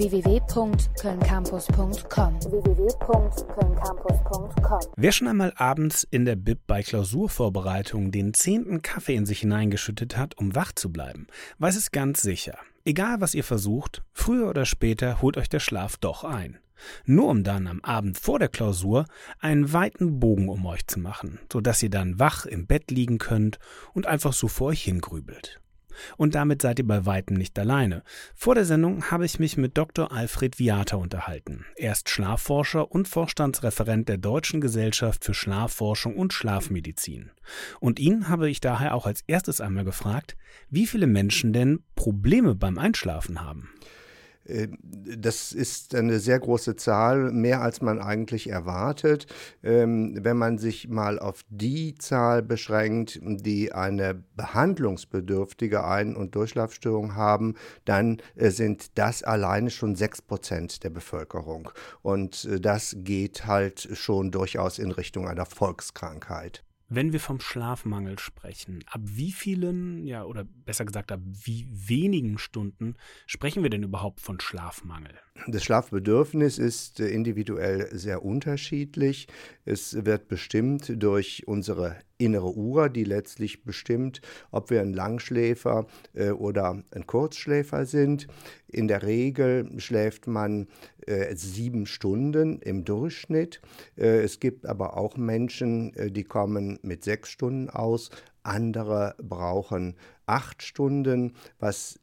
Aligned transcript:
www.kölncampus.com. 0.00 2.40
www.kölncampus.com. 2.40 4.80
Wer 4.96 5.12
schon 5.12 5.28
einmal 5.28 5.52
abends 5.56 6.08
in 6.10 6.24
der 6.24 6.36
Bib 6.36 6.60
bei 6.66 6.82
Klausurvorbereitung 6.82 8.10
den 8.10 8.32
zehnten 8.32 8.80
Kaffee 8.80 9.14
in 9.14 9.26
sich 9.26 9.40
hineingeschüttet 9.40 10.16
hat, 10.16 10.38
um 10.38 10.54
wach 10.54 10.72
zu 10.72 10.90
bleiben, 10.90 11.26
weiß 11.58 11.76
es 11.76 11.90
ganz 11.90 12.22
sicher. 12.22 12.56
Egal 12.84 13.20
was 13.20 13.34
ihr 13.34 13.44
versucht, 13.44 14.02
früher 14.12 14.48
oder 14.48 14.64
später 14.64 15.20
holt 15.20 15.36
euch 15.36 15.50
der 15.50 15.60
Schlaf 15.60 15.98
doch 15.98 16.24
ein. 16.24 16.58
Nur 17.04 17.28
um 17.28 17.44
dann 17.44 17.66
am 17.66 17.82
Abend 17.82 18.18
vor 18.18 18.38
der 18.38 18.48
Klausur 18.48 19.04
einen 19.38 19.74
weiten 19.74 20.18
Bogen 20.18 20.48
um 20.48 20.64
euch 20.64 20.86
zu 20.86 20.98
machen, 20.98 21.40
so 21.52 21.60
dass 21.60 21.82
ihr 21.82 21.90
dann 21.90 22.18
wach 22.18 22.46
im 22.46 22.66
Bett 22.66 22.90
liegen 22.90 23.18
könnt 23.18 23.58
und 23.92 24.06
einfach 24.06 24.32
so 24.32 24.48
vor 24.48 24.68
euch 24.68 24.82
hingrübelt. 24.82 25.60
Und 26.16 26.34
damit 26.34 26.62
seid 26.62 26.78
ihr 26.78 26.86
bei 26.86 27.06
weitem 27.06 27.36
nicht 27.36 27.58
alleine. 27.58 28.02
Vor 28.34 28.54
der 28.54 28.64
Sendung 28.64 29.10
habe 29.10 29.24
ich 29.24 29.38
mich 29.38 29.56
mit 29.56 29.76
Dr. 29.76 30.12
Alfred 30.12 30.58
Viata 30.58 30.96
unterhalten. 30.96 31.64
Er 31.76 31.92
ist 31.92 32.08
Schlafforscher 32.08 32.90
und 32.90 33.08
Vorstandsreferent 33.08 34.08
der 34.08 34.18
Deutschen 34.18 34.60
Gesellschaft 34.60 35.24
für 35.24 35.34
Schlafforschung 35.34 36.16
und 36.16 36.32
Schlafmedizin. 36.32 37.30
Und 37.80 37.98
ihn 37.98 38.28
habe 38.28 38.48
ich 38.50 38.60
daher 38.60 38.94
auch 38.94 39.06
als 39.06 39.22
erstes 39.26 39.60
einmal 39.60 39.84
gefragt, 39.84 40.36
wie 40.68 40.86
viele 40.86 41.06
Menschen 41.06 41.52
denn 41.52 41.82
Probleme 41.94 42.54
beim 42.54 42.78
Einschlafen 42.78 43.40
haben. 43.40 43.70
Äh, 44.44 44.68
das 44.82 45.52
ist 45.52 45.94
eine 45.94 46.18
sehr 46.18 46.38
große 46.38 46.76
Zahl, 46.76 47.30
mehr 47.32 47.60
als 47.60 47.80
man 47.80 48.00
eigentlich 48.00 48.48
erwartet. 48.48 49.26
Ähm, 49.62 50.18
wenn 50.22 50.36
man 50.36 50.58
sich 50.58 50.88
mal 50.88 51.18
auf 51.18 51.44
die 51.48 51.94
Zahl 51.96 52.42
beschränkt, 52.42 53.20
die 53.22 53.72
eine 53.72 54.22
behandlungsbedürftige 54.36 55.84
Ein- 55.84 56.16
und 56.16 56.34
Durchschlafstörung 56.34 57.14
haben, 57.14 57.54
dann 57.84 58.18
äh, 58.36 58.50
sind 58.50 58.98
das 58.98 59.22
alleine 59.22 59.70
schon 59.70 59.96
sechs 59.96 60.22
Prozent 60.22 60.82
der 60.84 60.90
Bevölkerung. 60.90 61.70
Und 62.02 62.44
äh, 62.44 62.60
das 62.60 62.96
geht 62.98 63.46
halt 63.46 63.88
schon 63.92 64.30
durchaus 64.30 64.78
in 64.78 64.90
Richtung 64.90 65.28
einer 65.28 65.46
Volkskrankheit. 65.46 66.62
Wenn 66.92 67.12
wir 67.12 67.20
vom 67.20 67.38
Schlafmangel 67.38 68.18
sprechen, 68.18 68.82
ab 68.88 69.00
wie 69.04 69.30
vielen, 69.30 70.04
ja, 70.08 70.24
oder 70.24 70.42
besser 70.42 70.84
gesagt, 70.84 71.12
ab 71.12 71.20
wie 71.24 71.68
wenigen 71.70 72.36
Stunden 72.36 72.96
sprechen 73.28 73.62
wir 73.62 73.70
denn 73.70 73.84
überhaupt 73.84 74.20
von 74.20 74.40
Schlafmangel? 74.40 75.16
Das 75.46 75.64
Schlafbedürfnis 75.64 76.58
ist 76.58 77.00
äh, 77.00 77.08
individuell 77.08 77.88
sehr 77.92 78.24
unterschiedlich. 78.24 79.26
Es 79.64 80.04
wird 80.04 80.28
bestimmt 80.28 80.92
durch 81.02 81.44
unsere 81.46 81.96
innere 82.18 82.54
Uhr, 82.54 82.88
die 82.88 83.04
letztlich 83.04 83.64
bestimmt, 83.64 84.20
ob 84.50 84.70
wir 84.70 84.82
ein 84.82 84.92
Langschläfer 84.92 85.86
äh, 86.12 86.30
oder 86.30 86.82
ein 86.90 87.06
Kurzschläfer 87.06 87.86
sind. 87.86 88.26
In 88.68 88.88
der 88.88 89.02
Regel 89.02 89.80
schläft 89.80 90.26
man 90.26 90.68
äh, 91.06 91.34
sieben 91.34 91.86
Stunden 91.86 92.60
im 92.60 92.84
Durchschnitt. 92.84 93.60
Es 93.96 94.40
gibt 94.40 94.66
aber 94.66 94.96
auch 94.96 95.16
Menschen, 95.16 95.92
die 96.12 96.24
kommen 96.24 96.78
mit 96.82 97.04
sechs 97.04 97.30
Stunden 97.30 97.70
aus. 97.70 98.10
Andere 98.42 99.14
brauchen 99.22 99.96
acht 100.26 100.62
Stunden, 100.62 101.34
was 101.58 101.99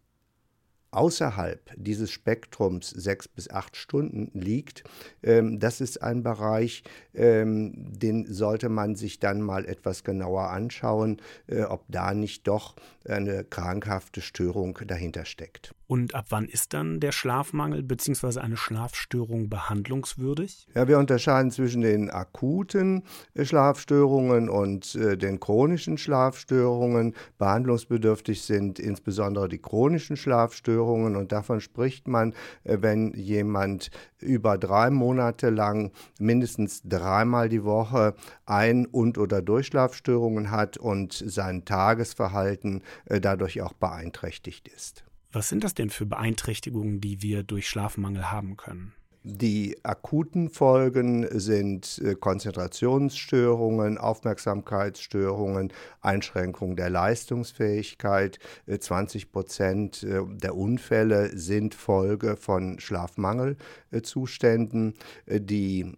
außerhalb 0.92 1.72
dieses 1.76 2.12
Spektrums 2.12 2.90
sechs 2.90 3.28
bis 3.28 3.50
acht 3.50 3.76
Stunden 3.76 4.30
liegt, 4.34 4.84
ähm, 5.24 5.60
das 5.60 5.82
ist 5.82 6.02
ein 6.02 6.24
Bereich, 6.24 6.84
ähm, 7.14 7.74
den 7.76 8.32
sollte 8.32 8.70
man 8.70 8.96
sich 8.96 9.20
dann 9.20 9.42
mal 9.42 9.66
etwas 9.66 10.04
genauer 10.04 10.50
anschauen, 10.50 11.22
äh, 11.48 11.64
ob 11.64 11.84
da 11.88 12.14
nicht 12.14 12.48
doch 12.48 12.76
eine 13.08 13.44
krankhafte 13.44 14.22
Störung 14.22 14.80
dahinter 14.86 15.26
steckt. 15.26 15.74
Und 15.88 16.16
ab 16.16 16.26
wann 16.30 16.50
ist 16.50 16.74
dann 16.74 17.00
der 17.00 17.14
Schlafmangel 17.14 17.82
bzw. 17.82 18.42
eine 18.42 18.58
Schlafstörung 18.58 19.50
behandlungswürdig? 19.50 20.68
Ja, 20.76 20.88
wir 20.90 21.00
unterscheiden 21.00 21.50
zwischen 21.50 21.82
den 21.82 22.10
akuten 22.10 23.04
äh, 23.34 23.46
Schlafstörungen 23.46 24.50
und 24.50 24.96
äh, 24.96 25.18
den 25.18 25.40
chronischen 25.40 25.98
Schlafstörungen. 25.98 27.16
Behandlungsbedürftig 27.38 28.42
sind 28.42 28.80
insbesondere 28.80 29.48
die 29.48 29.60
chronischen 29.60 30.18
Schlafstörungen 30.18 30.77
und 30.82 31.32
davon 31.32 31.62
spricht 31.62 32.08
man, 32.08 32.34
äh, 32.64 32.78
wenn 32.82 33.14
jemand 33.14 33.92
über 34.20 34.58
drei 34.58 34.90
Monate 34.90 35.50
lang 35.50 35.92
mindestens 36.20 36.82
dreimal 36.84 37.50
die 37.50 37.64
Woche 37.64 38.16
Ein- 38.46 38.86
und 38.86 39.18
oder 39.18 39.42
Durchschlafstörungen 39.42 40.52
hat 40.52 40.78
und 40.78 41.14
sein 41.14 41.66
Tagesverhalten 41.66 42.84
äh, 43.06 43.20
dadurch 43.20 43.62
auch 43.62 43.74
beeinträchtigt 43.74 44.68
ist. 44.68 45.04
Was 45.32 45.50
sind 45.50 45.64
das 45.64 45.74
denn 45.74 45.90
für 45.90 46.06
Beeinträchtigungen, 46.06 47.02
die 47.02 47.22
wir 47.22 47.44
durch 47.44 47.68
Schlafmangel 47.68 48.32
haben 48.32 48.58
können? 48.58 48.94
Die 49.30 49.78
akuten 49.84 50.50
Folgen 50.50 51.28
sind 51.38 52.02
äh, 52.02 52.16
Konzentrationsstörungen, 52.16 53.98
Aufmerksamkeitsstörungen, 53.98 55.74
Einschränkung 56.00 56.78
der 56.78 56.90
Leistungsfähigkeit. 56.90 58.40
20 58.80 59.24
äh, 59.24 59.26
Prozent 59.26 60.08
der 60.08 60.56
Unfälle 60.56 61.38
sind 61.38 61.76
Folge 61.76 62.38
von 62.38 62.80
Schlafmangelzuständen. 62.80 64.94
Die 65.28 65.98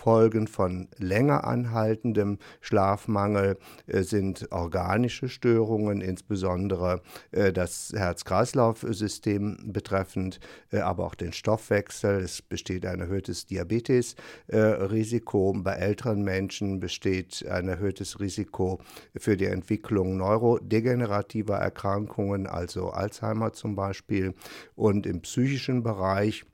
Folgen 0.00 0.48
von 0.48 0.88
länger 0.96 1.44
anhaltendem 1.44 2.38
Schlafmangel 2.62 3.58
äh, 3.86 4.02
sind 4.02 4.50
organische 4.50 5.28
Störungen, 5.28 6.00
insbesondere 6.00 7.02
äh, 7.32 7.52
das 7.52 7.92
Herz-Kreislauf-System 7.94 9.74
betreffend, 9.74 10.40
äh, 10.72 10.78
aber 10.78 11.04
auch 11.04 11.14
den 11.14 11.34
Stoffwechsel. 11.34 12.20
Es 12.20 12.40
besteht 12.40 12.86
ein 12.86 13.00
erhöhtes 13.00 13.44
Diabetesrisiko. 13.44 15.52
Bei 15.58 15.74
älteren 15.74 16.22
Menschen 16.22 16.80
besteht 16.80 17.44
ein 17.46 17.68
erhöhtes 17.68 18.20
Risiko 18.20 18.80
für 19.18 19.36
die 19.36 19.44
Entwicklung 19.44 20.16
neurodegenerativer 20.16 21.56
Erkrankungen, 21.56 22.46
also 22.46 22.88
Alzheimer 22.88 23.52
zum 23.52 23.76
Beispiel. 23.76 24.32
Und 24.74 25.06
im 25.06 25.20
psychischen 25.20 25.82
Bereich 25.82 26.46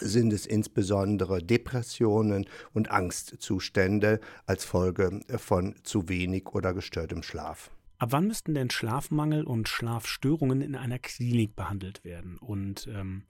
sind 0.00 0.32
es 0.32 0.46
insbesondere 0.46 1.42
Depressionen 1.42 2.46
und 2.72 2.90
Angstzustände 2.90 4.20
als 4.46 4.64
Folge 4.64 5.20
von 5.36 5.74
zu 5.82 6.08
wenig 6.08 6.48
oder 6.48 6.74
gestörtem 6.74 7.22
Schlaf. 7.22 7.70
Ab 7.98 8.08
wann 8.10 8.26
müssten 8.26 8.54
denn 8.54 8.70
Schlafmangel 8.70 9.44
und 9.44 9.68
Schlafstörungen 9.68 10.60
in 10.60 10.74
einer 10.74 10.98
Klinik 10.98 11.54
behandelt 11.54 12.04
werden? 12.04 12.36
Und 12.38 12.88
ähm, 12.88 13.22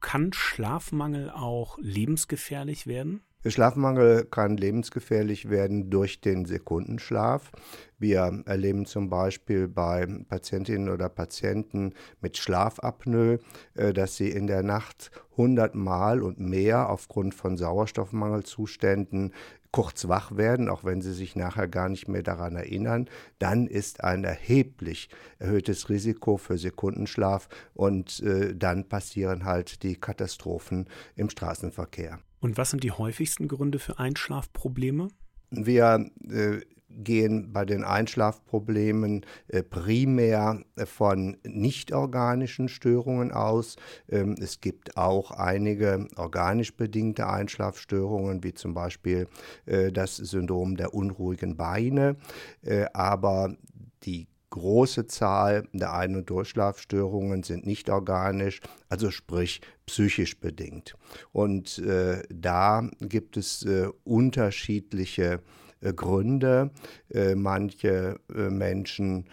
kann 0.00 0.34
Schlafmangel 0.34 1.30
auch 1.30 1.78
lebensgefährlich 1.78 2.86
werden? 2.86 3.22
Schlafmangel 3.50 4.24
kann 4.24 4.56
lebensgefährlich 4.56 5.50
werden 5.50 5.90
durch 5.90 6.20
den 6.20 6.44
Sekundenschlaf. 6.44 7.50
Wir 7.98 8.42
erleben 8.46 8.86
zum 8.86 9.10
Beispiel 9.10 9.66
bei 9.66 10.06
Patientinnen 10.28 10.88
oder 10.88 11.08
Patienten 11.08 11.94
mit 12.20 12.36
Schlafapnoe, 12.36 13.40
äh, 13.74 13.92
dass 13.92 14.16
sie 14.16 14.30
in 14.30 14.46
der 14.46 14.62
Nacht 14.62 15.10
100 15.32 15.74
Mal 15.74 16.22
und 16.22 16.38
mehr 16.38 16.88
aufgrund 16.88 17.34
von 17.34 17.56
Sauerstoffmangelzuständen 17.56 19.32
kurz 19.72 20.06
wach 20.06 20.36
werden, 20.36 20.68
auch 20.68 20.84
wenn 20.84 21.00
sie 21.00 21.14
sich 21.14 21.34
nachher 21.34 21.66
gar 21.66 21.88
nicht 21.88 22.06
mehr 22.06 22.22
daran 22.22 22.56
erinnern, 22.56 23.08
dann 23.38 23.66
ist 23.66 24.04
ein 24.04 24.22
erheblich 24.22 25.08
erhöhtes 25.38 25.88
Risiko 25.88 26.36
für 26.36 26.58
Sekundenschlaf 26.58 27.48
und 27.74 28.20
äh, 28.20 28.54
dann 28.54 28.88
passieren 28.88 29.44
halt 29.44 29.82
die 29.82 29.96
Katastrophen 29.96 30.88
im 31.16 31.30
Straßenverkehr. 31.30 32.20
Und 32.42 32.58
was 32.58 32.70
sind 32.70 32.82
die 32.82 32.90
häufigsten 32.90 33.46
Gründe 33.46 33.78
für 33.78 34.00
Einschlafprobleme? 34.00 35.08
Wir 35.50 36.10
äh, 36.28 36.58
gehen 36.90 37.52
bei 37.52 37.64
den 37.64 37.84
Einschlafproblemen 37.84 39.24
äh, 39.46 39.62
primär 39.62 40.60
von 40.84 41.36
nichtorganischen 41.46 42.68
Störungen 42.68 43.30
aus. 43.30 43.76
Ähm, 44.08 44.34
es 44.40 44.60
gibt 44.60 44.96
auch 44.96 45.30
einige 45.30 46.08
organisch 46.16 46.76
bedingte 46.76 47.28
Einschlafstörungen, 47.28 48.42
wie 48.42 48.54
zum 48.54 48.74
Beispiel 48.74 49.28
äh, 49.66 49.92
das 49.92 50.16
Syndrom 50.16 50.76
der 50.76 50.94
unruhigen 50.94 51.56
Beine. 51.56 52.16
Äh, 52.62 52.86
aber 52.92 53.54
die 54.02 54.26
große 54.52 55.06
Zahl 55.06 55.64
der 55.72 55.92
Ein- 55.94 56.14
und 56.14 56.30
Durchschlafstörungen 56.30 57.42
sind 57.42 57.66
nicht 57.66 57.90
organisch, 57.90 58.60
also 58.88 59.10
sprich 59.10 59.60
psychisch 59.86 60.38
bedingt. 60.38 60.94
Und 61.32 61.78
äh, 61.78 62.22
da 62.30 62.88
gibt 63.00 63.36
es 63.36 63.64
äh, 63.64 63.88
unterschiedliche 64.04 65.40
äh, 65.80 65.92
Gründe. 65.94 66.70
Äh, 67.08 67.34
manche 67.34 68.20
äh, 68.34 68.50
Menschen 68.50 69.26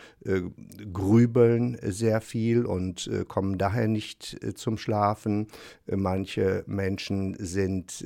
grübeln 0.92 1.78
sehr 1.84 2.22
viel 2.22 2.66
und 2.66 3.10
kommen 3.28 3.58
daher 3.58 3.88
nicht 3.88 4.38
zum 4.56 4.78
Schlafen. 4.78 5.48
manche 5.88 6.64
Menschen 6.68 7.36
sind 7.40 8.04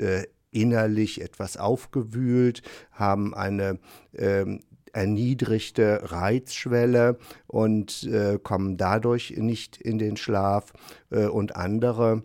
innerlich 0.51 1.21
etwas 1.21 1.57
aufgewühlt, 1.57 2.61
haben 2.91 3.33
eine 3.33 3.79
ähm, 4.15 4.59
erniedrigte 4.93 6.11
Reizschwelle 6.11 7.17
und 7.47 8.03
äh, 8.03 8.39
kommen 8.41 8.77
dadurch 8.77 9.33
nicht 9.35 9.77
in 9.77 9.97
den 9.97 10.15
Schlaf. 10.15 10.71
Äh, 11.09 11.25
und 11.25 11.55
andere 11.55 12.23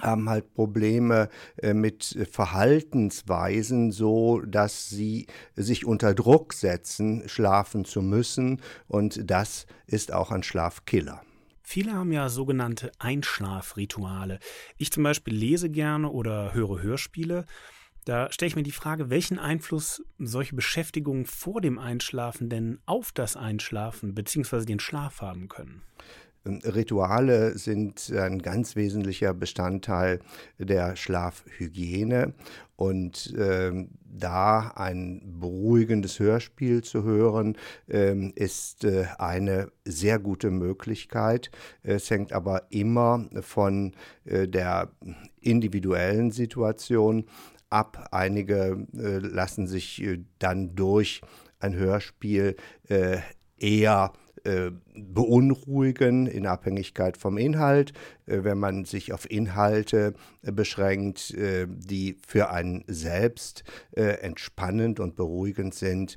haben 0.00 0.30
halt 0.30 0.54
Probleme 0.54 1.28
äh, 1.58 1.74
mit 1.74 2.26
Verhaltensweisen, 2.30 3.92
so 3.92 4.40
dass 4.40 4.88
sie 4.88 5.26
sich 5.56 5.84
unter 5.84 6.14
Druck 6.14 6.54
setzen, 6.54 7.28
schlafen 7.28 7.84
zu 7.84 8.00
müssen 8.00 8.60
und 8.86 9.30
das 9.30 9.66
ist 9.86 10.12
auch 10.12 10.30
ein 10.30 10.42
Schlafkiller. 10.42 11.22
Viele 11.62 11.92
haben 11.92 12.10
ja 12.10 12.28
sogenannte 12.28 12.90
Einschlafrituale. 12.98 14.40
Ich 14.76 14.90
zum 14.90 15.04
Beispiel 15.04 15.34
lese 15.34 15.70
gerne 15.70 16.10
oder 16.10 16.52
höre 16.52 16.82
Hörspiele. 16.82 17.46
Da 18.04 18.32
stelle 18.32 18.48
ich 18.48 18.56
mir 18.56 18.62
die 18.62 18.70
Frage, 18.70 19.10
welchen 19.10 19.38
Einfluss 19.38 20.02
solche 20.18 20.54
Beschäftigungen 20.54 21.26
vor 21.26 21.60
dem 21.60 21.78
Einschlafen 21.78 22.48
denn 22.48 22.78
auf 22.86 23.12
das 23.12 23.36
Einschlafen 23.36 24.14
bzw. 24.14 24.64
den 24.64 24.80
Schlaf 24.80 25.20
haben 25.20 25.48
können. 25.48 25.82
Rituale 26.46 27.58
sind 27.58 28.10
ein 28.12 28.40
ganz 28.40 28.74
wesentlicher 28.74 29.34
Bestandteil 29.34 30.20
der 30.58 30.96
Schlafhygiene 30.96 32.32
und 32.76 33.34
äh, 33.34 33.86
da 34.02 34.72
ein 34.74 35.20
beruhigendes 35.38 36.18
Hörspiel 36.18 36.82
zu 36.82 37.04
hören, 37.04 37.58
äh, 37.88 38.14
ist 38.30 38.84
äh, 38.84 39.04
eine 39.18 39.70
sehr 39.84 40.18
gute 40.18 40.50
Möglichkeit. 40.50 41.50
Es 41.82 42.08
hängt 42.08 42.32
aber 42.32 42.62
immer 42.70 43.28
von 43.42 43.92
äh, 44.24 44.48
der 44.48 44.92
individuellen 45.42 46.30
Situation 46.30 47.26
ab. 47.70 48.08
Einige 48.10 48.86
äh, 48.94 49.18
lassen 49.18 49.66
sich 49.66 50.02
äh, 50.02 50.20
dann 50.38 50.74
durch 50.74 51.22
ein 51.58 51.74
Hörspiel 51.74 52.56
eher 53.58 54.12
äh, 54.44 54.70
beunruhigen 55.08 56.26
in 56.26 56.46
Abhängigkeit 56.46 57.16
vom 57.16 57.38
Inhalt. 57.38 57.92
Äh, 58.30 58.44
wenn 58.44 58.58
man 58.58 58.84
sich 58.84 59.12
auf 59.12 59.30
Inhalte 59.30 60.14
äh, 60.42 60.52
beschränkt, 60.52 61.34
die 61.36 62.16
für 62.26 62.50
einen 62.50 62.84
selbst 62.86 63.64
entspannend 63.92 65.00
und 65.00 65.16
beruhigend 65.16 65.74
sind, 65.74 66.16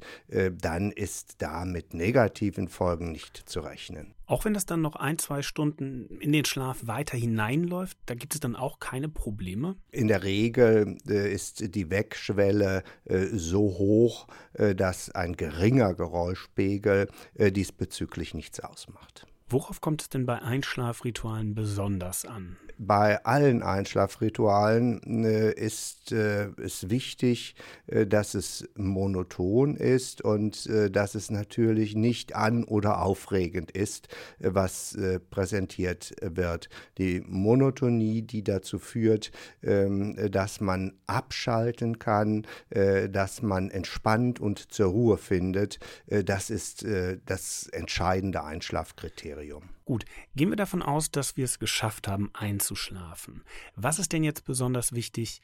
dann 0.62 0.92
ist 0.92 1.42
da 1.42 1.66
mit 1.66 1.94
negativen 1.94 2.68
Folgen 2.68 3.12
nicht 3.12 3.38
zu 3.38 3.60
rechnen. 3.60 4.14
Auch 4.26 4.46
wenn 4.46 4.54
das 4.54 4.66
dann 4.66 4.82
noch 4.82 4.96
ein, 4.96 5.18
zwei 5.18 5.42
Stunden 5.42 6.18
in 6.20 6.32
den 6.32 6.46
Schlaf 6.46 6.88
weiter 6.88 7.18
hineinläuft, 7.18 7.98
da 8.06 8.16
gibt 8.16 8.34
es 8.34 8.40
dann 8.40 8.56
auch 8.56 8.80
keine 8.80 9.10
Probleme? 9.10 9.76
In 9.92 10.08
der 10.08 10.24
Regel 10.24 10.98
ist 11.06 11.76
die 11.76 11.90
Wegschwelle 11.90 12.84
so 13.06 13.60
hoch, 13.60 14.28
dass 14.54 15.12
ein 15.12 15.36
geringer 15.36 15.94
Geräuschpegel 15.94 17.10
diesbezüglich 17.38 18.34
nichts 18.34 18.60
ausmacht 18.60 18.73
ausmacht. 18.74 19.28
Worauf 19.54 19.82
kommt 19.82 20.02
es 20.02 20.10
denn 20.10 20.26
bei 20.26 20.42
Einschlafritualen 20.42 21.54
besonders 21.54 22.26
an? 22.26 22.58
Bei 22.80 23.24
allen 23.24 23.62
Einschlafritualen 23.62 25.24
äh, 25.24 25.52
ist 25.52 26.12
äh, 26.12 26.48
es 26.60 26.90
wichtig, 26.90 27.56
äh, 27.86 28.08
dass 28.08 28.34
es 28.34 28.68
monoton 28.76 29.76
ist 29.76 30.24
und 30.24 30.66
äh, 30.66 30.90
dass 30.90 31.14
es 31.14 31.30
natürlich 31.30 31.94
nicht 31.94 32.36
an- 32.36 32.64
oder 32.64 33.04
aufregend 33.04 33.70
ist, 33.70 34.08
äh, 34.40 34.50
was 34.54 34.96
äh, 34.96 35.20
präsentiert 35.20 36.16
wird. 36.22 36.68
Die 36.98 37.22
Monotonie, 37.22 38.24
die 38.24 38.44
dazu 38.44 38.80
führt, 38.80 39.32
ähm, 39.62 40.16
dass 40.32 40.60
man 40.60 40.94
abschalten 41.06 42.00
kann, 42.00 42.48
dass 42.70 43.42
man 43.42 43.70
entspannt 43.70 44.40
und 44.40 44.72
zur 44.72 44.88
Ruhe 44.88 45.18
findet, 45.18 45.80
das 46.08 46.50
ist 46.50 46.86
das 47.26 47.68
entscheidende 47.68 48.44
Einschlafkriterium. 48.44 49.43
Kriterium. 49.44 49.70
Gut, 49.86 50.06
gehen 50.36 50.50
wir 50.50 50.56
davon 50.56 50.82
aus, 50.82 51.12
dass 51.12 51.38
wir 51.38 51.46
es 51.46 51.60
geschafft 51.60 52.08
haben, 52.08 52.30
einzuschlafen. 52.34 53.44
Was 53.76 54.00
ist 54.00 54.14
denn 54.14 54.24
jetzt 54.24 54.46
besonders 54.46 54.94
wichtig 54.94 55.42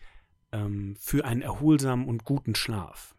ähm, 0.52 0.96
für 1.00 1.26
einen 1.26 1.42
erholsamen 1.42 2.08
und 2.08 2.24
guten 2.24 2.56
Schlaf? 2.56 3.16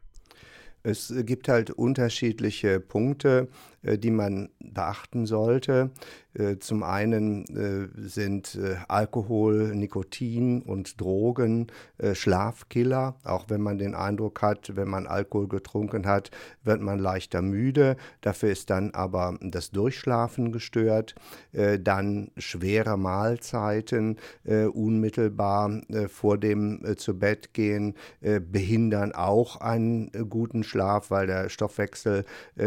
Es 0.82 1.12
gibt 1.26 1.48
halt 1.48 1.70
unterschiedliche 1.70 2.80
Punkte, 2.80 3.48
die 3.82 4.10
man 4.10 4.50
beachten 4.58 5.26
sollte. 5.26 5.90
Äh, 6.34 6.58
zum 6.58 6.82
einen 6.82 7.44
äh, 7.56 8.08
sind 8.08 8.58
Alkohol, 8.88 9.74
Nikotin 9.74 10.62
und 10.62 11.00
Drogen 11.00 11.68
Schlafkiller. 12.12 13.16
Auch 13.24 13.46
wenn 13.48 13.60
man 13.60 13.78
den 13.78 13.94
Eindruck 13.94 14.42
hat, 14.42 14.76
wenn 14.76 14.88
man 14.88 15.06
Alkohol 15.06 15.48
getrunken 15.48 16.06
hat, 16.06 16.30
wird 16.62 16.80
man 16.80 16.98
leichter 16.98 17.42
müde. 17.42 17.96
Dafür 18.20 18.50
ist 18.50 18.70
dann 18.70 18.92
aber 18.92 19.38
das 19.40 19.70
Durchschlafen 19.70 20.52
gestört. 20.52 21.14
Dann 21.52 22.30
schwere 22.36 22.96
Mahlzeiten 22.96 24.16
unmittelbar 24.44 25.80
vor 26.08 26.38
dem 26.38 26.96
zu 26.96 27.18
Bett 27.18 27.52
gehen 27.54 27.94
behindern 28.20 29.12
auch 29.12 29.56
einen 29.56 30.10
guten 30.28 30.64
Schlaf, 30.64 31.10
weil 31.10 31.26
der 31.26 31.48
Stoffwechsel 31.48 32.24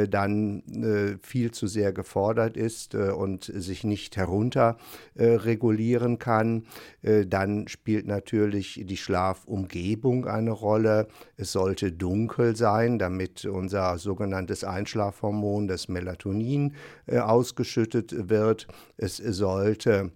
dann 0.09 0.63
viel 1.21 1.51
zu 1.51 1.67
sehr 1.67 1.93
gefordert 1.93 2.57
ist 2.57 2.93
äh, 2.93 3.11
und 3.11 3.45
sich 3.45 3.83
nicht 3.83 4.17
herunter 4.17 4.77
äh, 5.15 5.35
kann. 6.19 6.63
Äh, 7.01 7.25
dann 7.25 7.67
spielt 7.67 8.07
natürlich 8.07 8.81
die 8.85 8.97
Schlafumgebung 8.97 10.25
eine 10.25 10.51
Rolle. 10.51 11.07
Es 11.37 11.51
sollte 11.51 11.91
dunkel 11.91 12.55
sein, 12.55 12.99
damit 12.99 13.45
unser 13.45 13.97
sogenanntes 13.97 14.63
Einschlafhormon, 14.63 15.67
das 15.67 15.87
Melatonin, 15.87 16.73
ausgeschüttet 17.07 18.29
wird. 18.29 18.67
Es 18.97 19.17
sollte 19.17 20.11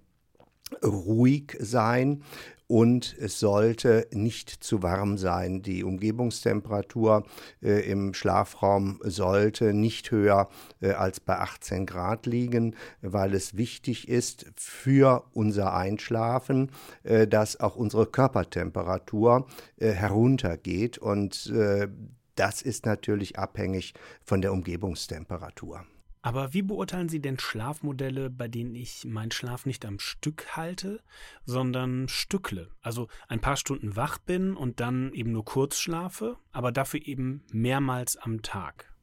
ruhig 0.83 1.57
sein 1.59 2.23
und 2.67 3.15
es 3.19 3.39
sollte 3.39 4.07
nicht 4.11 4.49
zu 4.49 4.83
warm 4.83 5.17
sein. 5.17 5.61
Die 5.61 5.83
Umgebungstemperatur 5.83 7.25
äh, 7.63 7.89
im 7.89 8.13
Schlafraum 8.13 8.99
sollte 9.03 9.73
nicht 9.73 10.11
höher 10.11 10.49
äh, 10.81 10.91
als 10.91 11.21
bei 11.21 11.37
18 11.37 11.85
Grad 11.85 12.25
liegen, 12.25 12.75
weil 13.01 13.33
es 13.33 13.55
wichtig 13.55 14.09
ist 14.09 14.45
für 14.55 15.23
unser 15.33 15.73
Einschlafen, 15.73 16.71
äh, 17.03 17.25
dass 17.25 17.59
auch 17.59 17.77
unsere 17.77 18.05
Körpertemperatur 18.05 19.47
äh, 19.77 19.91
heruntergeht 19.91 20.97
und 20.97 21.47
äh, 21.47 21.87
das 22.35 22.61
ist 22.61 22.85
natürlich 22.85 23.39
abhängig 23.39 23.93
von 24.21 24.41
der 24.41 24.53
Umgebungstemperatur. 24.53 25.85
Aber 26.27 26.53
wie 26.53 26.61
beurteilen 26.61 27.07
Sie 27.07 27.21
denn 27.21 27.39
Schlafmodelle, 27.39 28.29
bei 28.29 28.49
denen 28.49 28.75
ich 28.75 29.05
meinen 29.05 29.31
Schlaf 29.31 29.65
nicht 29.65 29.85
am 29.85 29.97
Stück 29.97 30.57
halte, 30.57 30.99
sondern 31.45 32.09
stückle? 32.09 32.67
Also 32.81 33.07
ein 33.29 33.39
paar 33.39 33.55
Stunden 33.55 33.95
wach 33.95 34.17
bin 34.17 34.53
und 34.53 34.81
dann 34.81 35.13
eben 35.13 35.31
nur 35.31 35.45
kurz 35.45 35.77
schlafe, 35.77 36.35
aber 36.51 36.73
dafür 36.73 36.99
eben 37.07 37.45
mehrmals 37.53 38.17
am 38.17 38.41
Tag. 38.41 38.93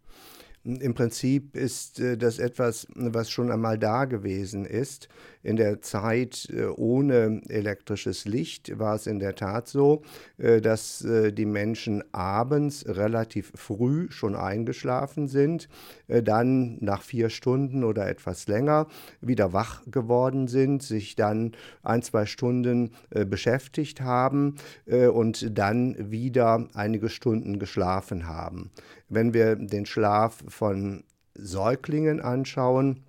Im 0.65 0.93
Prinzip 0.93 1.57
ist 1.57 1.99
äh, 1.99 2.19
das 2.19 2.39
etwas, 2.39 2.87
was 2.95 3.31
schon 3.31 3.51
einmal 3.51 3.79
da 3.79 4.05
gewesen 4.05 4.67
ist. 4.67 5.09
In 5.45 5.57
der 5.57 5.83
Zeit 5.83 6.49
äh, 6.51 6.65
ohne 6.65 7.43
elektrisches 7.49 8.25
Licht 8.25 8.77
war 8.79 8.97
es 8.97 9.07
in 9.07 9.21
der 9.21 9.35
Tat 9.35 9.69
so, 9.69 10.03
äh, 10.39 10.61
dass 10.61 11.05
die 11.05 11.45
Menschen 11.45 12.03
abends 12.13 12.87
relativ 12.89 13.53
früh 13.55 14.11
schon 14.11 14.35
eingeschlafen 14.35 15.29
sind, 15.29 15.69
dann 16.09 16.79
nach 16.81 17.03
vier 17.03 17.29
Stunden 17.29 17.85
oder 17.85 18.09
etwas 18.09 18.47
länger 18.49 18.87
wieder 19.21 19.53
wach 19.53 19.83
geworden 19.87 20.49
sind, 20.49 20.83
sich 20.83 21.15
dann 21.15 21.53
ein, 21.83 22.01
zwei 22.03 22.25
Stunden 22.25 22.93
beschäftigt 23.11 24.01
haben 24.01 24.55
und 24.87 25.59
dann 25.59 26.11
wieder 26.11 26.69
einige 26.73 27.11
Stunden 27.11 27.59
geschlafen 27.59 28.27
haben. 28.27 28.71
Wenn 29.09 29.35
wir 29.35 29.57
den 29.57 29.85
Schlaf 29.85 30.43
von 30.49 31.05
Säuglingen 31.35 32.21
anschauen, 32.21 33.01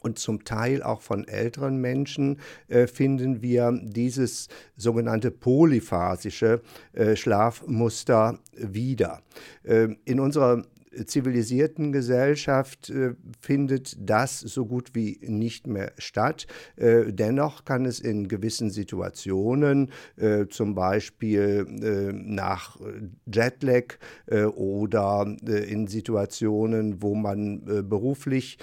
und 0.00 0.18
zum 0.18 0.44
Teil 0.44 0.82
auch 0.82 1.00
von 1.00 1.26
älteren 1.26 1.80
Menschen 1.80 2.40
äh, 2.68 2.86
finden 2.86 3.42
wir 3.42 3.78
dieses 3.82 4.48
sogenannte 4.76 5.30
polyphasische 5.30 6.62
äh, 6.92 7.16
Schlafmuster 7.16 8.38
wieder. 8.52 9.22
Äh, 9.62 9.88
in 10.04 10.20
unserer 10.20 10.64
zivilisierten 11.06 11.92
Gesellschaft 11.92 12.90
äh, 12.90 13.14
findet 13.40 13.96
das 13.98 14.40
so 14.40 14.66
gut 14.66 14.94
wie 14.94 15.18
nicht 15.22 15.66
mehr 15.66 15.92
statt. 15.98 16.46
Äh, 16.76 17.12
dennoch 17.12 17.64
kann 17.64 17.84
es 17.84 18.00
in 18.00 18.28
gewissen 18.28 18.70
Situationen, 18.70 19.90
äh, 20.16 20.46
zum 20.48 20.74
Beispiel 20.74 21.66
äh, 21.82 22.12
nach 22.12 22.78
Jetlag 23.32 23.94
äh, 24.26 24.44
oder 24.44 25.32
äh, 25.46 25.70
in 25.70 25.86
Situationen, 25.86 27.02
wo 27.02 27.14
man 27.14 27.64
beruflich 27.88 28.58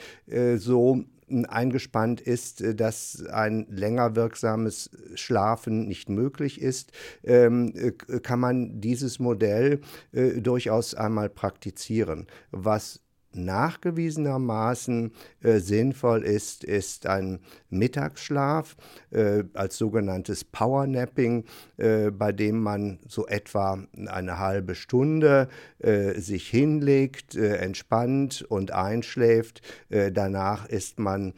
so 0.58 1.06
eingespannt 1.30 2.22
ist, 2.22 2.62
äh, 2.62 2.76
dass 2.76 3.24
ein 3.26 3.68
länger 3.70 4.16
wirksames 4.16 4.90
Schlafen 5.16 5.88
nicht 5.88 6.10
möglich 6.10 6.62
ist, 6.62 6.92
ähm, 7.24 7.74
äh, 7.76 7.92
kann 8.20 8.40
man 8.40 8.82
dieses 8.82 9.20
Modell 9.20 9.82
äh, 10.12 10.42
durchaus 10.42 10.94
einmal 10.96 11.30
praktizieren. 11.30 12.28
Was 12.52 13.02
nachgewiesenermaßen 13.38 15.12
äh, 15.42 15.60
sinnvoll 15.60 16.24
ist, 16.24 16.64
ist 16.64 17.06
ein 17.06 17.40
Mittagsschlaf 17.70 18.76
äh, 19.12 19.44
als 19.54 19.78
sogenanntes 19.78 20.44
Powernapping, 20.44 21.46
äh, 21.78 22.12
bei 22.12 22.32
dem 22.32 22.62
man 22.62 23.00
so 23.08 23.28
etwa 23.28 23.80
eine 24.08 24.40
halbe 24.40 24.76
Stunde 24.76 25.48
äh, 25.80 26.20
sich 26.20 26.48
hinlegt, 26.48 27.36
äh, 27.36 27.58
entspannt 27.58 28.44
und 28.50 28.72
einschläft. 28.72 29.62
Äh, 29.90 30.12
danach 30.12 30.68
ist 30.68 31.00
man 31.00 31.34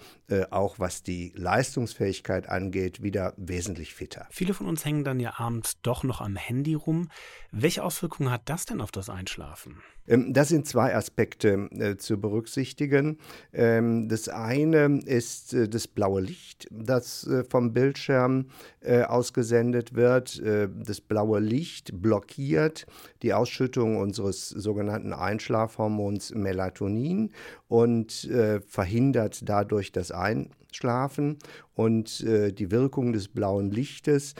auch 0.51 0.77
was 0.77 1.01
die 1.01 1.33
Leistungsfähigkeit 1.35 2.47
angeht, 2.47 3.01
wieder 3.01 3.33
wesentlich 3.37 3.95
fitter. 3.95 4.27
Viele 4.29 4.53
von 4.53 4.67
uns 4.67 4.85
hängen 4.85 5.03
dann 5.03 5.19
ja 5.19 5.39
abends 5.39 5.81
doch 5.81 6.03
noch 6.03 6.21
am 6.21 6.35
Handy 6.35 6.75
rum. 6.75 7.09
Welche 7.51 7.83
Auswirkungen 7.83 8.29
hat 8.29 8.43
das 8.45 8.67
denn 8.67 8.79
auf 8.79 8.91
das 8.91 9.09
Einschlafen? 9.09 9.81
Ähm, 10.09 10.33
das 10.33 10.49
sind 10.49 10.67
zwei 10.67 10.95
Aspekte 10.95 11.69
äh, 11.71 11.95
zu 11.97 12.19
berücksichtigen. 12.19 13.19
Ähm, 13.53 14.09
das 14.09 14.27
eine 14.27 14.99
ist 15.05 15.53
äh, 15.53 15.69
das 15.69 15.87
blaue 15.87 16.21
Licht, 16.21 16.67
das 16.71 17.25
äh, 17.27 17.43
vom 17.43 17.73
Bildschirm 17.73 18.47
äh, 18.81 19.03
ausgesendet 19.03 19.93
wird. 19.93 20.39
Äh, 20.39 20.67
das 20.83 20.99
blaue 20.99 21.39
Licht 21.39 22.01
blockiert 22.01 22.87
die 23.21 23.33
Ausschüttung 23.33 23.97
unseres 23.97 24.49
sogenannten 24.49 25.13
Einschlafhormons 25.13 26.33
Melatonin 26.33 27.31
und 27.67 28.25
äh, 28.25 28.61
verhindert 28.61 29.47
dadurch 29.47 29.91
das 29.91 30.11
Einschlafen. 30.11 31.37
Und 31.75 32.19
die 32.19 32.71
Wirkung 32.71 33.13
des 33.13 33.29
blauen 33.29 33.71
Lichtes 33.71 34.35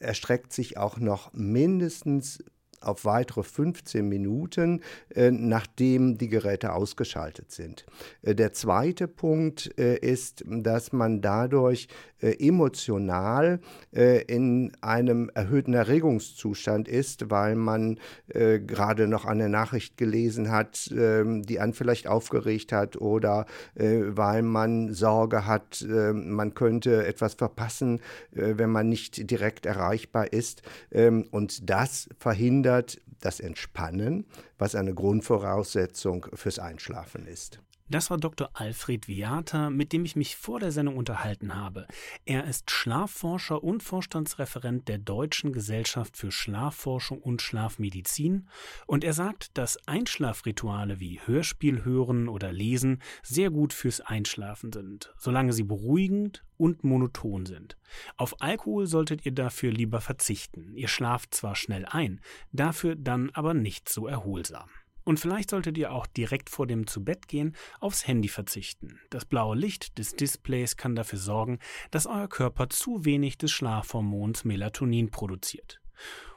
erstreckt 0.00 0.52
sich 0.52 0.78
auch 0.78 0.98
noch 0.98 1.32
mindestens 1.32 2.42
auf 2.80 3.04
weitere 3.04 3.42
15 3.42 4.08
Minuten, 4.08 4.82
äh, 5.14 5.30
nachdem 5.30 6.18
die 6.18 6.28
Geräte 6.28 6.72
ausgeschaltet 6.72 7.50
sind. 7.50 7.86
Äh, 8.22 8.34
der 8.34 8.52
zweite 8.52 9.08
Punkt 9.08 9.78
äh, 9.78 9.96
ist, 9.96 10.44
dass 10.46 10.92
man 10.92 11.20
dadurch 11.20 11.88
emotional 12.20 13.60
in 13.92 14.72
einem 14.80 15.30
erhöhten 15.34 15.74
Erregungszustand 15.74 16.88
ist, 16.88 17.30
weil 17.30 17.54
man 17.54 17.98
gerade 18.28 19.06
noch 19.06 19.24
eine 19.24 19.48
Nachricht 19.48 19.96
gelesen 19.96 20.50
hat, 20.50 20.90
ähm, 20.96 21.42
die 21.42 21.60
einen 21.60 21.72
vielleicht 21.74 22.06
aufgeregt 22.06 22.72
hat 22.72 22.96
oder 22.96 23.46
weil 23.74 24.42
man 24.42 24.92
Sorge 24.92 25.46
hat, 25.46 25.84
man 25.86 26.54
könnte 26.54 27.06
etwas 27.06 27.34
verpassen, 27.34 28.00
wenn 28.30 28.70
man 28.70 28.88
nicht 28.88 29.30
direkt 29.30 29.66
erreichbar 29.66 30.32
ist. 30.32 30.62
Ähm, 30.90 31.26
und 31.30 31.68
das 31.68 32.08
verhindert 32.18 33.00
das 33.20 33.40
Entspannen, 33.40 34.26
was 34.58 34.74
eine 34.74 34.94
Grundvoraussetzung 34.94 36.26
fürs 36.34 36.58
Einschlafen 36.58 37.26
ist. 37.26 37.60
Das 37.88 38.10
war 38.10 38.18
Dr. 38.18 38.50
Alfred 38.54 39.06
Viata, 39.06 39.70
mit 39.70 39.92
dem 39.92 40.04
ich 40.04 40.16
mich 40.16 40.34
vor 40.34 40.58
der 40.58 40.72
Sendung 40.72 40.96
unterhalten 40.96 41.54
habe. 41.54 41.86
Er 42.24 42.44
ist 42.44 42.72
Schlafforscher 42.72 43.62
und 43.62 43.80
Vorstandsreferent 43.80 44.88
der 44.88 44.98
Deutschen 44.98 45.52
Gesellschaft 45.52 46.16
für 46.16 46.32
Schlafforschung 46.32 47.20
und 47.22 47.42
Schlafmedizin 47.42 48.48
und 48.88 49.04
er 49.04 49.12
sagt, 49.12 49.56
dass 49.56 49.86
Einschlafrituale 49.86 50.98
wie 50.98 51.20
Hörspiel 51.24 51.84
hören 51.84 52.28
oder 52.28 52.50
lesen 52.50 53.02
sehr 53.22 53.50
gut 53.50 53.72
fürs 53.72 54.00
Einschlafen 54.00 54.72
sind, 54.72 55.14
solange 55.16 55.52
sie 55.52 55.62
beruhigend 55.62 56.44
und 56.56 56.82
monoton 56.82 57.46
sind. 57.46 57.76
Auf 58.16 58.40
Alkohol 58.40 58.88
solltet 58.88 59.24
ihr 59.24 59.32
dafür 59.32 59.70
lieber 59.70 60.00
verzichten. 60.00 60.72
Ihr 60.74 60.88
schlaft 60.88 61.34
zwar 61.36 61.54
schnell 61.54 61.86
ein, 61.86 62.20
dafür 62.50 62.96
dann 62.96 63.30
aber 63.30 63.54
nicht 63.54 63.88
so 63.88 64.08
erholsam. 64.08 64.68
Und 65.06 65.20
vielleicht 65.20 65.50
solltet 65.50 65.78
ihr 65.78 65.92
auch 65.92 66.04
direkt 66.08 66.50
vor 66.50 66.66
dem 66.66 66.88
Zubettgehen 66.88 67.54
aufs 67.78 68.08
Handy 68.08 68.26
verzichten. 68.26 68.98
Das 69.08 69.24
blaue 69.24 69.54
Licht 69.54 69.98
des 69.98 70.16
Displays 70.16 70.76
kann 70.76 70.96
dafür 70.96 71.20
sorgen, 71.20 71.60
dass 71.92 72.06
euer 72.06 72.28
Körper 72.28 72.68
zu 72.70 73.04
wenig 73.04 73.38
des 73.38 73.52
Schlafhormons 73.52 74.44
Melatonin 74.44 75.12
produziert. 75.12 75.80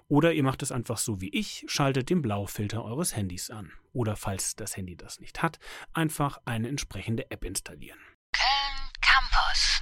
Oder 0.07 0.33
ihr 0.33 0.43
macht 0.43 0.61
es 0.61 0.71
einfach 0.71 0.99
so 0.99 1.19
wie 1.19 1.29
ich, 1.29 1.65
schaltet 1.67 2.11
den 2.11 2.21
Blaufilter 2.21 2.85
eures 2.85 3.15
Handys 3.15 3.49
an. 3.49 3.71
Oder 3.91 4.15
falls 4.15 4.55
das 4.55 4.77
Handy 4.77 4.95
das 4.95 5.19
nicht 5.19 5.41
hat, 5.41 5.57
einfach 5.93 6.37
eine 6.45 6.67
entsprechende 6.67 7.31
App 7.31 7.43
installieren. 7.43 7.99